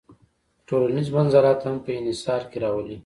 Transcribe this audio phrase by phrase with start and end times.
[0.67, 2.97] ټولنیز منزلت هم په انحصار کې راولي.